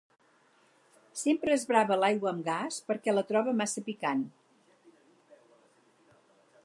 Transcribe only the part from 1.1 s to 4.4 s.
Sempre esbrava l'aigua amb gas perquè la troba massa picant.